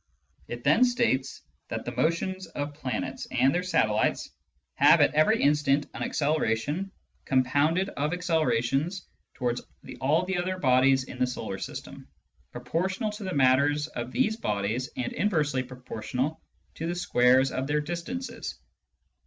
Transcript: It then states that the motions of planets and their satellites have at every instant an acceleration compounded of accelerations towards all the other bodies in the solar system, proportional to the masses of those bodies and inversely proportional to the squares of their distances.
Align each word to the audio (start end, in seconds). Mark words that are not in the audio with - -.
It 0.47 0.63
then 0.63 0.83
states 0.83 1.43
that 1.67 1.85
the 1.85 1.91
motions 1.91 2.47
of 2.47 2.73
planets 2.73 3.27
and 3.29 3.53
their 3.53 3.61
satellites 3.61 4.31
have 4.73 4.99
at 4.99 5.13
every 5.13 5.43
instant 5.43 5.85
an 5.93 6.01
acceleration 6.01 6.91
compounded 7.25 7.89
of 7.89 8.11
accelerations 8.11 9.05
towards 9.35 9.61
all 9.99 10.25
the 10.25 10.37
other 10.39 10.57
bodies 10.57 11.03
in 11.03 11.19
the 11.19 11.27
solar 11.27 11.59
system, 11.59 12.07
proportional 12.51 13.11
to 13.11 13.23
the 13.23 13.35
masses 13.35 13.85
of 13.89 14.11
those 14.11 14.37
bodies 14.37 14.89
and 14.97 15.13
inversely 15.13 15.61
proportional 15.61 16.41
to 16.73 16.87
the 16.87 16.95
squares 16.95 17.51
of 17.51 17.67
their 17.67 17.79
distances. 17.79 18.55